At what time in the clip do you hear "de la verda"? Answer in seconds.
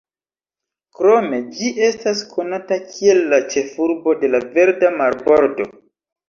4.25-4.93